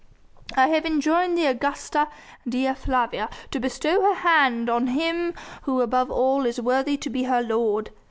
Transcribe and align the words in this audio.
I 0.57 0.69
have 0.69 0.87
enjoined 0.87 1.37
the 1.37 1.45
Augusta 1.45 2.07
Dea 2.49 2.73
Flavia 2.73 3.29
to 3.51 3.59
bestow 3.59 4.01
her 4.01 4.15
hand 4.15 4.67
on 4.67 4.87
him 4.87 5.35
who 5.61 5.79
above 5.79 6.09
all 6.09 6.47
is 6.47 6.59
worthy 6.59 6.97
to 6.97 7.09
be 7.11 7.25
her 7.25 7.43
lord. 7.43 7.91